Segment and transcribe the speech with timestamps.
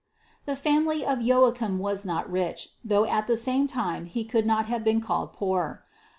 [0.45, 0.45] 401.
[0.55, 4.65] The family of Joachim was not rich, though at the same time he could not
[4.65, 5.83] have been called poor.